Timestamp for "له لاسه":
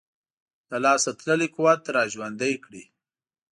0.69-1.11